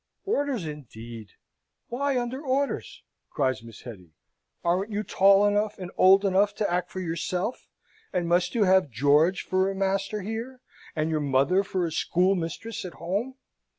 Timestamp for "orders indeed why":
0.25-2.19